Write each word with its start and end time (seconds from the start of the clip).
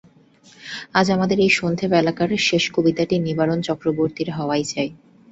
আজ 0.93 1.07
আমাদের 1.11 1.37
এই 1.39 1.51
সন্ধেবেলাকার 1.51 2.31
শেষ 2.47 2.63
কবিতাটি 2.75 3.15
নিবারণ 3.19 3.59
চক্রবর্তীর 3.67 4.29
হওয়াই 4.31 4.63
চাই। 4.71 4.89